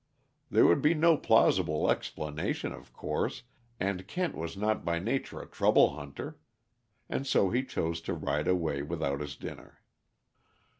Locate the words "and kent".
3.79-4.33